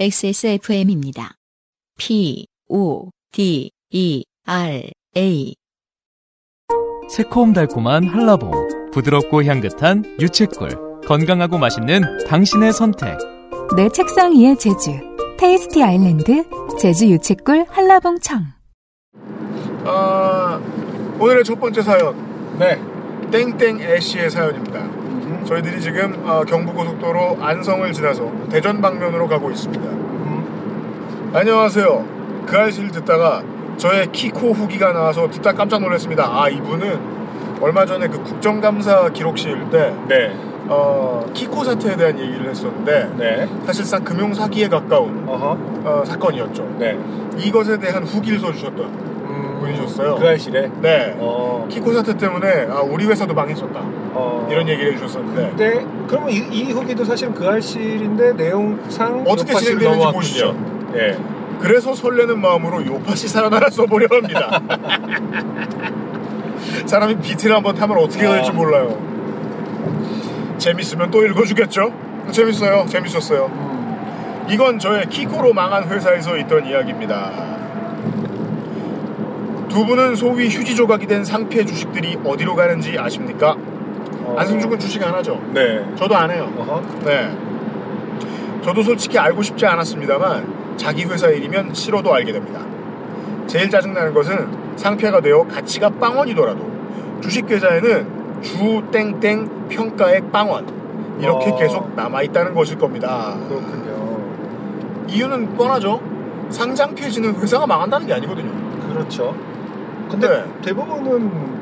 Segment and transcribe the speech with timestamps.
[0.00, 1.34] XSFM입니다.
[1.98, 5.54] P, O, D, E, R, A.
[7.10, 13.18] 새콤달콤한 한라봉, 부드럽고 향긋한 유채꿀, 건강하고 맛있는 당신의 선택.
[13.76, 14.90] 내 책상 위의 제주,
[15.38, 16.44] 테이스티 아일랜드,
[16.80, 18.42] 제주 유채꿀 한라봉청.
[19.84, 20.58] 아,
[21.20, 22.58] 오늘의 첫 번째 사연.
[22.58, 22.80] 네.
[23.30, 24.99] 땡땡 애쉬의 사연입니다.
[25.44, 29.84] 저희들이 지금 어, 경부고속도로 안성을 지나서 대전 방면으로 가고 있습니다.
[31.32, 32.04] 안녕하세요.
[32.46, 33.42] 그 알씨를 듣다가
[33.76, 36.24] 저의 키코 후기가 나와서 듣다 깜짝 놀랐습니다.
[36.28, 36.98] 아, 이분은
[37.60, 40.34] 얼마 전에 그 국정감사 기록실 때 네.
[40.68, 43.48] 어, 키코 사태에 대한 얘기를 했었는데 네.
[43.66, 45.24] 사실상 금융 사기에 가까운.
[45.26, 46.76] 어, 사건이었죠.
[46.78, 46.98] 네.
[47.38, 50.16] 이것에 대한 후기를 써주셨던 음, 분이셨어요.
[50.16, 50.70] 그 알실에.
[50.80, 51.16] 네.
[51.18, 51.66] 어.
[51.70, 53.80] 키코 사태 때문에 아, 우리 회사도 망했었다.
[54.12, 54.48] 어.
[54.50, 60.12] 이런 얘기를 해주셨었는데 근데 그러면 이, 이 후기도 사실은 그 알실인데 내용상 어떻게 진행되는지.
[60.12, 60.56] 보시죠.
[60.94, 61.16] 예.
[61.60, 64.60] 그래서 설레는 마음으로 요파시 하나 써보려 합니다.
[66.86, 68.32] 사람이 비트를 한번 타면 어떻게 아.
[68.32, 68.98] 될지 몰라요.
[70.58, 71.92] 재밌으면 또 읽어주겠죠?
[72.30, 72.86] 재밌어요.
[72.86, 73.46] 재밌었어요.
[73.46, 74.46] 음.
[74.50, 77.30] 이건 저의 키코로 망한 회사에서 있던 이야기입니다.
[79.68, 83.56] 두 분은 소위 휴지 조각이 된 상패 주식들이 어디로 가는지 아십니까?
[84.30, 84.36] 어.
[84.38, 85.40] 안승준은 주식 안 하죠?
[85.52, 85.84] 네.
[85.96, 86.52] 저도 안 해요.
[86.56, 86.82] 어허.
[87.04, 87.36] 네.
[88.62, 92.60] 저도 솔직히 알고 싶지 않았습니다만 자기 회사 일이면 싫어도 알게 됩니다.
[93.46, 96.70] 제일 짜증나는 것은 상패가 되어 가치가 빵원이더라도
[97.20, 101.56] 주식 계좌에는 주 땡땡 평가액 빵원 이렇게 어.
[101.56, 103.36] 계속 남아있다는 것일 겁니다.
[103.48, 104.20] 그렇군요.
[105.08, 106.00] 이유는 뻔하죠.
[106.50, 108.50] 상장 폐지는 회사가 망한다는 게 아니거든요.
[108.92, 109.34] 그렇죠.
[110.10, 110.44] 근데 네.
[110.62, 111.59] 대부분은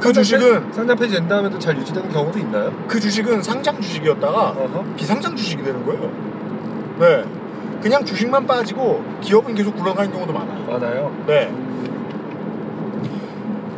[0.00, 2.72] 그 주식은 상장 폐지 된 다음에도 잘 유지되는 경우도 있나요?
[2.88, 4.84] 그 주식은 상장 주식이었다가 어허.
[4.96, 6.10] 비상장 주식이 되는 거예요.
[6.98, 7.24] 네.
[7.82, 10.66] 그냥 주식만 빠지고 기업은 계속 굴러가는 경우도 많아요.
[10.66, 11.24] 많아요.
[11.26, 11.52] 네.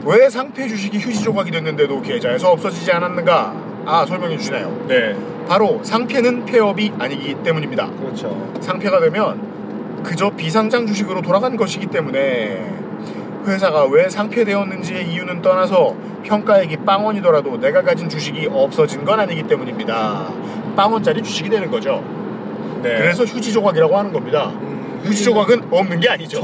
[0.04, 3.54] 왜 상패 주식이 휴지 조각이 됐는데도 계좌에서 없어지지 않았는가?
[3.86, 4.84] 아, 설명해 주시나요?
[4.88, 5.16] 네.
[5.48, 7.91] 바로 상패는 폐업이 아니기 때문입니다.
[8.00, 8.52] 그렇죠.
[8.60, 12.81] 상패가 되면 그저 비상장 주식으로 돌아간 것이기 때문에
[13.47, 20.32] 회사가 왜 상폐되었는지의 이유는 떠나서 평가액이 빵원이더라도 내가 가진 주식이 없어진 건 아니기 때문입니다.
[20.76, 22.02] 빵원짜리 주식이 되는 거죠.
[22.82, 22.97] 네.
[22.98, 24.50] 그래서 휴지 조각이라고 하는 겁니다.
[24.54, 26.42] 음, 휴지 조각은 없는 게 아니죠.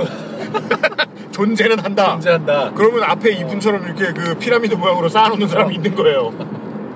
[1.30, 2.12] 존재는 한다.
[2.12, 2.72] 존재한다.
[2.74, 6.32] 그러면 앞에 이분처럼 이렇게 그 피라미드 모양으로 쌓아놓는 사람이 있는 거예요.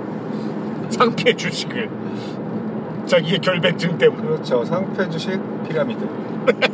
[0.91, 1.89] 상패 주식을.
[3.07, 4.23] 자기의 결백증 때문에.
[4.23, 4.65] 그렇죠.
[4.65, 6.07] 상패 주식 피라미드.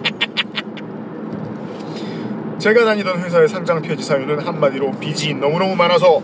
[2.58, 6.20] 제가 다니던 회사의 상장 폐지 사유는 한마디로 빚이 너무너무 많아서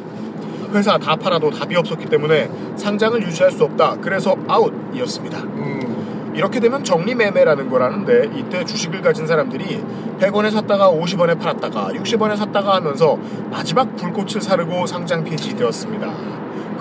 [0.72, 3.98] 회사 다 팔아도 답이 없었기 때문에 상장을 유지할 수 없다.
[4.00, 5.38] 그래서 아웃이었습니다.
[5.38, 6.32] 음.
[6.34, 9.80] 이렇게 되면 정리매매라는 거라는데 이때 주식을 가진 사람들이
[10.18, 13.16] 100원에 샀다가 50원에 팔았다가 60원에 샀다가 하면서
[13.52, 16.12] 마지막 불꽃을 사르고 상장 폐지 되었습니다.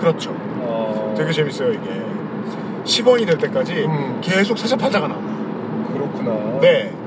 [0.00, 0.30] 그렇죠.
[0.34, 1.14] 어.
[1.16, 2.02] 되게 재밌어요 이게.
[2.84, 4.18] 10원이 될 때까지 음.
[4.20, 5.20] 계속 사자 팔자가 나와.
[5.92, 6.60] 그렇구나.
[6.60, 7.03] 네.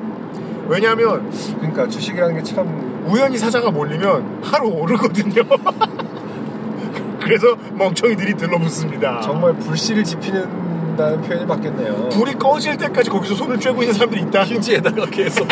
[0.70, 5.42] 왜냐하면 그러니까 주식이라는 게 참 우연히 사자가 몰리면 하루 오르거든요.
[7.22, 9.22] 그래서 멍청이들이 들러붙습니다.
[9.22, 12.10] 정말 불씨를 지피는다는 표현이 맞겠네요.
[12.10, 14.44] 불이 꺼질 때까지 거기서 손을 쬐고 있는 사람들이 있다.
[14.46, 15.48] 휴지에다가 계속.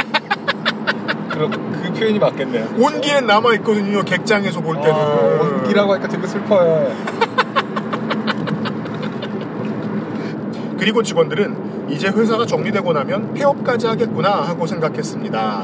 [1.30, 1.52] 그럼
[1.84, 2.76] 그 표현이 맞겠네요.
[2.78, 4.04] 온기는 남아 있거든요.
[4.04, 4.92] 객장에서 볼 때는.
[4.94, 6.94] 아, 온기라고 하니까 되게 슬퍼요.
[10.78, 15.64] 그리고 직원들은 이제 회사가 정리되고 나면 폐업까지 하겠구나 하고 생각했습니다.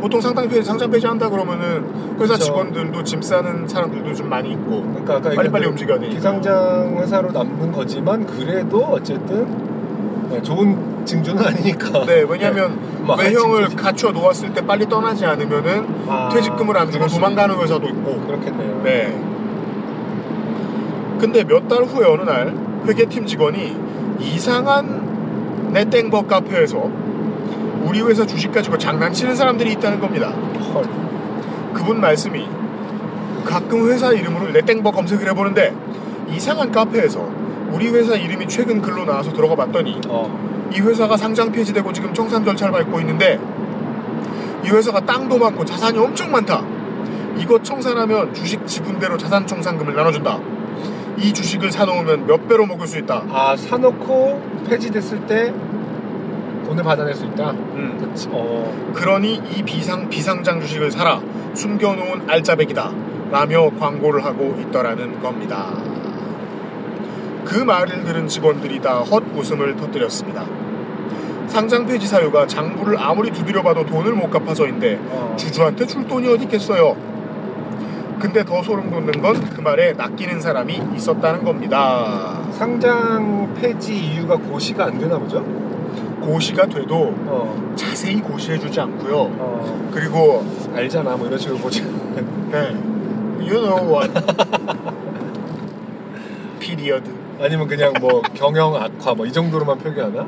[0.00, 1.84] 보통 상장 폐지, 상장 폐지한다 그러면은
[2.20, 2.44] 회사 그쵸.
[2.44, 6.14] 직원들도 짐 싸는 사람들도 좀 많이 있고 그러니까 아까 빨리빨리 얘기한 움직여야 되니까.
[6.16, 9.72] 비상장 회사로 남는 거지만 그래도 어쨌든
[10.30, 12.04] 네, 좋은 징조는 아니니까.
[12.06, 13.68] 네, 왜냐하면 뭐 외형을.
[13.76, 18.20] 갖춰 놓았을 때 빨리 떠나지 않으면은 아, 퇴직금을 안 주고 도망가는 회사도 있고.
[18.26, 18.80] 그렇겠네요.
[18.84, 19.18] 네.
[21.18, 22.54] 근데 몇 달 후에 어느 날
[22.86, 23.74] 회계팀 직원이
[24.20, 24.93] 이상한
[25.74, 26.88] 네땡버 카페에서
[27.82, 30.28] 우리 회사 주식 가지고 장난치는 사람들이 있다는 겁니다.
[30.28, 30.84] 헐.
[31.74, 32.46] 그분 말씀이
[33.44, 35.74] 가끔 회사 이름으로 네땡버 검색을 해보는데
[36.30, 37.28] 이상한 카페에서
[37.72, 40.70] 우리 회사 이름이 최근 글로 나와서 들어가 봤더니 어.
[40.72, 43.40] 이 회사가 상장 폐지되고 지금 청산 절차를 밟고 있는데
[44.64, 46.62] 이 회사가 땅도 많고 자산이 엄청 많다.
[47.36, 50.38] 이것 청산하면 주식 지분대로 자산 청산금을 나눠준다.
[51.18, 53.24] 이 주식을 사놓으면 몇 배로 먹을 수 있다.
[53.30, 55.52] 아 사놓고 폐지됐을 때
[56.66, 57.50] 돈을 받아낼 수 있다.
[57.50, 57.96] 음.
[58.00, 58.28] 그렇지.
[58.32, 58.92] 어.
[58.94, 61.20] 그러니 이 비상 비상장 주식을 사라
[61.54, 62.90] 숨겨놓은 알짜배기다
[63.30, 65.74] 라며 광고를 하고 있더라는 겁니다.
[67.44, 70.46] 그 말을 들은 직원들이 다 헛웃음을 터뜨렸습니다.
[71.46, 75.36] 상장 폐지 사유가 장부를 아무리 두드려봐도 돈을 못 갚아서인데 어.
[75.38, 76.96] 주주한테 줄 돈이 어디 있겠어요.
[78.24, 82.42] 근데 더 소름 돋는 건 그 말에 낚이는 사람이 있었다는 겁니다.
[82.52, 85.42] 상장 폐지 이유가 고시가 안 되나 보죠?
[86.20, 87.72] 고시가 돼도 어.
[87.76, 89.16] 자세히 고시해주지 않고요.
[89.16, 89.90] 어.
[89.92, 90.44] 그리고
[90.74, 91.82] 알잖아 뭐 이런 식으로 보지.
[92.50, 92.74] 네,
[93.40, 94.10] you know what?
[96.60, 97.10] period.
[97.40, 100.26] 아니면 그냥 뭐 경영 악화 뭐 이 정도로만 표기하나?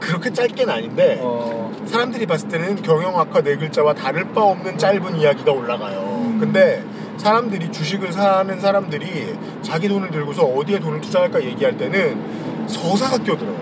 [0.00, 1.72] 그렇게 짧게는 아닌데 어.
[1.86, 5.98] 사람들이 봤을 때는 경영 악화 네 글자와 다를 바 없는 짧은 이야기가 올라가요.
[6.00, 6.38] 음.
[6.40, 6.82] 근데
[7.18, 13.56] 사람들이 주식을 사는 사람들이 자기 돈을 들고서 어디에 돈을 투자할까 얘기할 때는 서사가 껴들어요.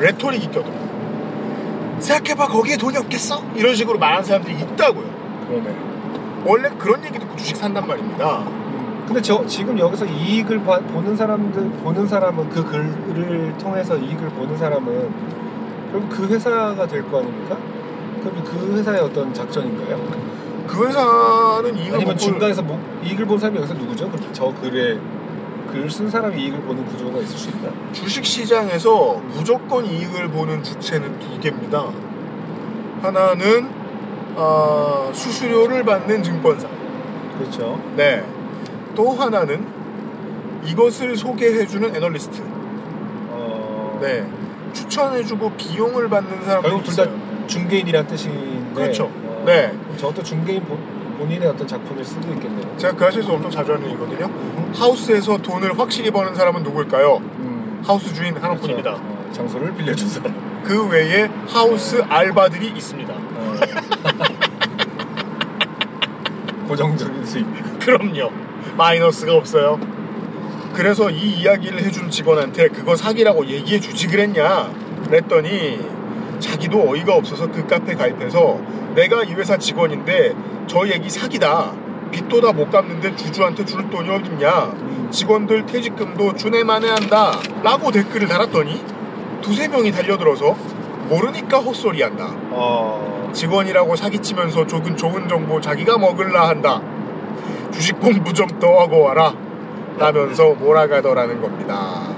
[0.00, 0.84] 레토릭이 껴들어요.
[1.98, 3.42] 생각해봐 거기에 돈이 없겠어?
[3.54, 5.04] 이런 식으로 말하는 사람들이 있다고요.
[5.48, 5.74] 그러네.
[6.46, 8.38] 원래 그런 얘기 듣고 주식 산단 말입니다.
[8.40, 9.04] 음.
[9.06, 14.56] 근데 저 지금 여기서 이익을 봐- 보는 사람들 보는 사람은 그 글을 통해서 이익을 보는
[14.56, 15.10] 사람은
[15.90, 17.56] 그럼 그 회사가 될 거 아닙니까?
[18.20, 19.98] 그럼 그 회사의 어떤 작전인가요?
[20.66, 24.10] 그 회사는 이익을 아니면 못 중간에서 뭐 이익을 본 사람이 여기서 누구죠?
[24.10, 24.98] 그- 저 글에
[25.70, 27.68] 글쓴 사람이 이익을 보는 구조가 있을 수 있나?
[27.92, 31.84] 주식 시장에서 무조건 이익을 보는 주체는 두 개입니다.
[33.02, 33.68] 하나는
[34.36, 36.66] 아, 수수료를 받는 증권사.
[37.38, 37.80] 그렇죠.
[37.96, 38.24] 네.
[38.94, 39.64] 또 하나는
[40.64, 42.40] 이것을 소개해주는 애널리스트.
[43.30, 44.26] 어, 네.
[44.72, 47.10] 추천해주고 비용을 받는 사람들이 결국 둘 다.
[47.46, 48.74] 중개인이란 뜻인데.
[48.74, 49.10] 그렇죠.
[49.44, 49.68] 어, 네.
[49.68, 50.78] 그럼 저것도 중개인 본,
[51.18, 52.76] 본인의 어떤 작품일 수도 있겠네요.
[52.78, 54.30] 제가 그 아시에서 엄청 자주 하는 얘기거든요.
[54.74, 57.18] 하우스에서 돈을 확실히 버는 사람은 누굴까요?
[57.18, 58.94] 음, 하우스 주인 하나뿐입니다.
[58.94, 59.04] 그렇죠.
[59.04, 60.62] 어, 장소를 빌려준 사람.
[60.64, 63.12] 그 외에 하우스 알바들이 있습니다.
[63.12, 63.54] 어.
[66.66, 67.46] 고정적인 수입.
[67.80, 68.30] 그럼요.
[68.78, 69.78] 마이너스가 없어요.
[70.72, 74.72] 그래서 이 이야기를 해준 직원한테 그거 사기라고 얘기해 주지 그랬냐?
[75.04, 75.78] 그랬더니
[76.40, 78.58] 자기도 어이가 없어서 그 카페 가입해서
[78.94, 80.34] 내가 이 회사 직원인데
[80.66, 81.72] 저 얘기 사기다.
[82.10, 84.72] 빚도 다 못 갚는데 주주한테 줄 돈이 어딨냐?
[85.10, 87.32] 직원들 퇴직금도 주네만에 한다.
[87.62, 88.82] 라고 댓글을 달았더니
[89.42, 90.54] 두세 명이 달려들어서
[91.08, 92.28] 모르니까 헛소리 한다.
[92.50, 96.80] 어, 직원이라고 사기치면서 좋은 좋은 정보 자기가 먹을라 한다.
[97.72, 99.34] 주식 공부 좀 더 하고 와라.
[99.98, 102.13] 라면서 몰아가더라는 겁니다.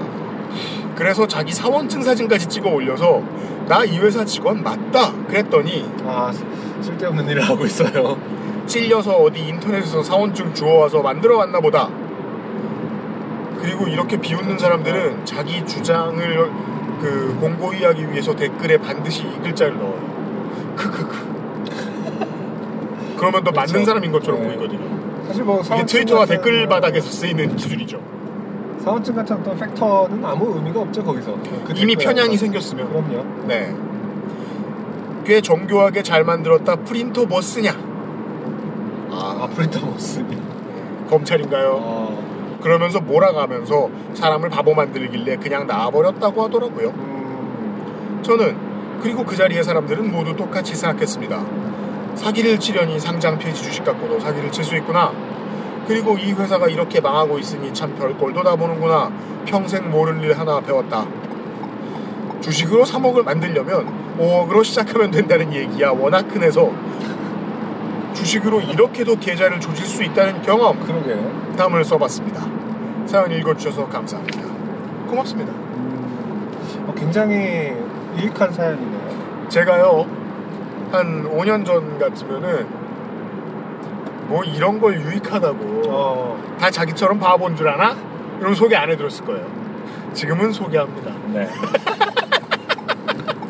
[0.97, 3.21] 그래서 자기 사원증 사진까지 찍어 올려서
[3.67, 5.11] 나 이 회사 직원 맞다.
[5.27, 6.31] 그랬더니 아,
[6.81, 8.17] 쓸데없는 일을 하고 있어요.
[8.65, 11.89] 찔려서 어디 인터넷에서 사원증 주워와서 만들어 왔나 보다.
[13.61, 16.51] 그리고 이렇게 비웃는 사람들은 자기 주장을
[17.01, 20.73] 그 공고히 하기 위해서 댓글에 반드시 이 글자를 넣어요.
[20.77, 21.27] 크크크.
[23.17, 23.85] 그러면 더 맞는.
[23.85, 24.47] 사람인 것처럼 네.
[24.55, 24.87] 보이거든요.
[25.27, 27.99] 사실 뭐 이게 트위터와 같은- 댓글 바닥에서 쓰이는 기술이죠.
[28.87, 31.35] 사원증 같은 어떤 팩터는 아무 의미가 없죠 거기서.
[31.65, 32.37] 그 이미 편향이 하나가.
[32.37, 32.87] 생겼으면.
[32.87, 33.25] 그럼요.
[33.45, 33.75] 네.
[35.25, 36.77] 꽤 정교하게 잘 만들었다.
[36.77, 37.71] 프린터 뭐 쓰냐?
[39.11, 40.37] 아, 아, 프린터 못 쓰니.
[41.09, 41.71] 검찰인가요?
[41.81, 46.87] 어, 그러면서 몰아가면서 사람을 바보 만들길래 그냥 놔버렸다고 하더라고요.
[46.87, 48.55] 음, 저는
[49.01, 51.45] 그리고 그 자리의 사람들은 모두 똑같이 생각했습니다.
[52.15, 55.11] 사기를 치려니 상장 폐지 주식 갖고도 사기를 칠 수 있구나.
[55.87, 59.09] 그리고 이 회사가 이렇게 망하고 있으니 참 별꼴도 다 보는구나.
[59.45, 61.05] 평생 모를 일 하나 배웠다.
[62.41, 66.71] 주식으로 3억을 만들려면 5억으로 시작하면 된다는 얘기야 워낙 흔해서
[68.13, 71.15] 주식으로 이렇게도 계좌를 조질 수 있다는 경험 그러게.
[71.55, 72.45] 담을 써봤습니다.
[73.05, 74.41] 사연 읽어주셔서 감사합니다.
[75.07, 75.51] 고맙습니다.
[75.53, 77.73] 음, 어, 굉장히
[78.17, 79.47] 유익한 사연이네요.
[79.47, 80.05] 제가요
[80.91, 82.67] 한 5년 전 같으면은
[84.27, 87.97] 뭐 이런 걸 유익하다고 어, 다 자기처럼 바본 줄 아나?
[88.39, 89.47] 이런 소개 안 해드렸을 거예요.
[90.13, 91.11] 지금은 소개합니다.
[91.33, 91.49] 네.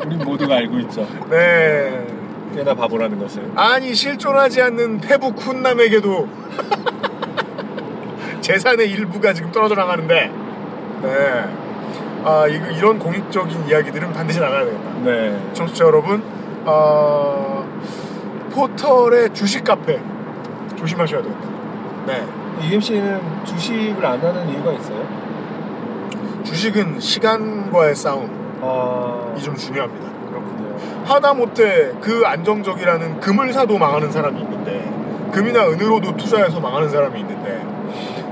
[0.06, 1.06] 우리 모두가 알고 있죠.
[1.28, 2.06] 네.
[2.54, 3.52] 꽤나 바보라는 것을.
[3.54, 6.28] 아니 실존하지 않는 페북 훈남에게도
[8.40, 10.32] 재산의 일부가 지금 떨어져 나가는데
[11.02, 11.44] 네.
[12.24, 14.90] 아 이거 이런 공익적인 이야기들은 반드시 나가야 되겠다.
[15.04, 15.50] 네.
[15.52, 16.22] 청취자 여러분,
[16.64, 17.68] 어,
[18.52, 20.00] 포털의 주식 카페
[20.76, 21.48] 조심하셔야 되겠다.
[22.06, 22.37] 네.
[22.62, 25.06] UMC는 주식을 안 하는 이유가 있어요?
[26.44, 28.28] 주식은 시간과의 싸움이
[28.60, 30.08] 아, 좀 중요합니다.
[30.28, 30.76] 그렇군요.
[31.04, 37.66] 하다 못해 그 안정적이라는 금을 사도 망하는 사람이 있는데 금이나 은으로도 투자해서 망하는 사람이 있는데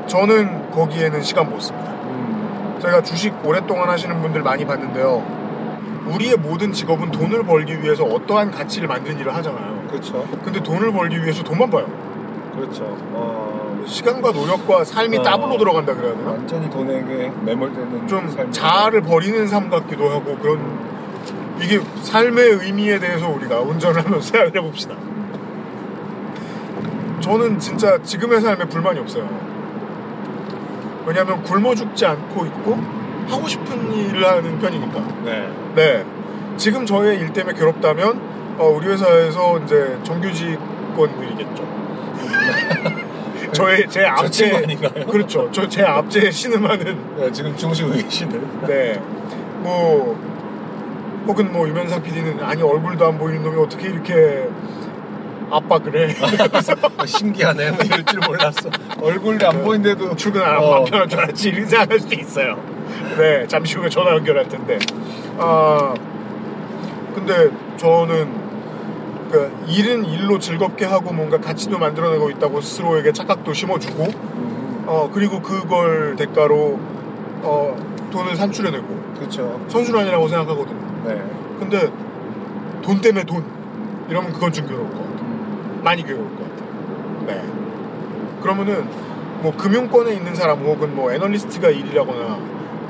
[0.07, 1.91] 저는 거기에는 시간 못 씁니다.
[1.91, 5.25] 음, 제가 주식 오랫동안 하시는 분들 많이 봤는데요.
[6.07, 9.87] 우리의 모든 직업은 돈을 벌기 위해서 어떠한 가치를 만드는 일을 하잖아요.
[9.89, 10.25] 그렇죠.
[10.45, 11.87] 근데 돈을 벌기 위해서 돈만 봐요.
[12.55, 12.85] 그렇죠.
[13.13, 13.56] 어,
[13.87, 15.23] 시간과 노력과 삶이 어.
[15.23, 16.31] 따블로 들어간다 그래야 되나?
[16.31, 18.51] 완전히 돈에게 매몰되는 좀 삶.
[18.51, 20.61] 자아를 버리는 삶 같기도 하고 그런
[21.61, 24.95] 이게 삶의 의미에 대해서 우리가 운전을 하면서 생각을 해봅시다.
[27.21, 29.29] 저는 진짜 지금의 삶에 불만이 없어요.
[31.07, 32.79] 왜냐하면 굶어 죽지 않고 있고
[33.29, 35.01] 하고 싶은 일을 하는 편이니까.
[35.25, 35.51] 네.
[35.75, 36.05] 네.
[36.57, 41.67] 지금 저의 일 때문에 괴롭다면 어, 우리 회사에서 이제 정규직원들이겠죠.
[43.53, 45.07] 저의 제 앞제 아닌가요?
[45.07, 45.51] 그렇죠.
[45.53, 48.61] 저 제 앞제에 신음하는 네, 지금 중심에 계시는.
[48.67, 49.01] 네.
[49.61, 50.17] 뭐
[51.27, 54.49] 혹은 뭐 유면상 PD는 아니 얼굴도 안 보이는 놈이 어떻게 이렇게
[55.51, 56.15] 압박을 해?
[56.99, 57.71] 어, 신기하네.
[57.73, 58.69] 뭐 이럴 줄 몰랐어.
[59.01, 60.75] 얼굴이 안 보이는데도 출근 안 하고 어.
[60.81, 62.57] 맘 편할 줄 알았지 이런 생각할 수도 있어요.
[63.17, 64.79] 네, 잠시 후에 전화 연결할 텐데.
[65.39, 65.95] 아,
[67.15, 68.46] 근데 저는
[69.31, 75.41] 그 일은 일로 즐겁게 하고 뭔가 가치도 만들어내고 있다고 스스로에게 착각도 심어주고, 음, 어 그리고
[75.41, 76.79] 그걸 대가로
[77.43, 77.77] 어
[78.11, 78.87] 돈을 산출해내고
[79.19, 79.61] 그렇죠.
[79.69, 80.79] 선순환이라고 생각하거든요.
[81.07, 81.23] 네.
[81.59, 81.91] 근데
[82.83, 83.45] 돈 때문에 돈
[84.09, 85.81] 이러면 그건 좀 괴로울 것 같아요.
[85.83, 87.27] 많이 괴로울 것 같아요.
[87.27, 87.43] 네.
[88.43, 88.89] 그러면은
[89.43, 92.39] 뭐 금융권에 있는 사람 혹은 뭐 애널리스트가 일이라거나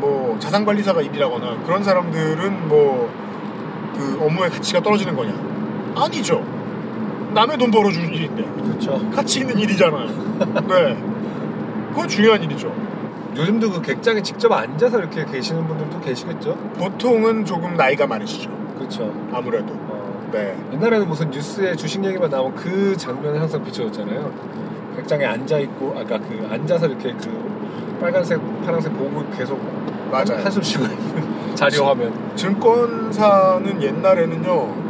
[0.01, 3.27] 뭐 자산관리사가 일이라거나 그런 사람들은 뭐
[3.97, 5.33] 그 업무의 가치가 떨어지는 거냐?
[5.97, 6.45] 아니죠.
[7.35, 9.11] 남의 돈 벌어주는 일인데 그렇죠.
[9.11, 10.07] 가치 있는 일이잖아요.
[10.69, 10.97] 네.
[11.91, 12.73] 그건 중요한 일이죠.
[13.37, 16.55] 요즘도 그 객장에 직접 앉아서 이렇게 계시는 분들도 계시겠죠?
[16.79, 18.51] 보통은 조금 나이가 많으시죠.
[18.79, 19.13] 그렇죠.
[19.33, 19.73] 아무래도.
[19.75, 20.57] 어, 네.
[20.73, 24.33] 옛날에는 무슨 뉴스에 주식 얘기만 나오면 그 장면을 항상 비춰줬잖아요.
[24.97, 29.61] 객장에 앉아 있고, 아까 그 앉아서 이렇게 그 빨간색, 파란색 보고 계속
[30.11, 30.43] 맞아요.
[30.43, 30.97] 한숨 쉬고 있는
[31.55, 32.13] 자료 화면.
[32.37, 34.86] 증권사는 옛날에는요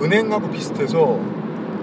[0.00, 1.20] 은행하고 비슷해서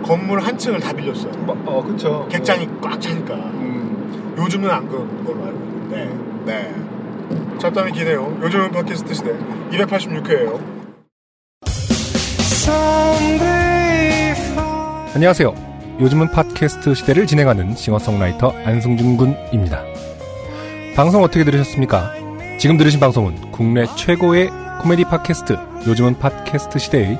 [0.03, 1.31] 건물 한 층을 다 빌렸어요.
[1.39, 2.27] 뭐, 어, 그쵸.
[2.29, 3.33] 객장이 꽉 차니까.
[3.33, 6.27] 음, 요즘은 안 그런 걸로 알고 있는데.
[6.45, 6.75] 네.
[7.59, 8.38] 잡담이 기네요.
[8.41, 9.31] 요즘은 팟캐스트 시대
[9.71, 10.59] 286회예요.
[15.15, 15.53] 안녕하세요.
[16.00, 19.83] 요즘은 팟캐스트 시대를 진행하는 싱어송라이터 안승준 군입니다.
[20.95, 22.13] 방송 어떻게 들으셨습니까?
[22.59, 24.50] 지금 들으신 방송은 국내 최고의
[24.81, 25.57] 코미디 팟캐스트
[25.88, 27.19] 요즘은 팟캐스트 시대의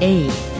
[0.00, 0.55] A.